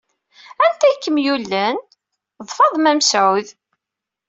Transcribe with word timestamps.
Anta 0.63 0.85
ay 0.87 0.97
kem-yullen? 1.03 1.77
D 2.47 2.49
Faḍma 2.57 2.91
Mesɛud. 2.97 3.47